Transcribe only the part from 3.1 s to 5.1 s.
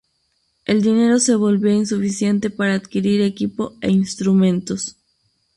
equipo e instrumentos.